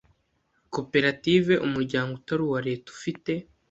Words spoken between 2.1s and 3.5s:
utari uwa Leta ufite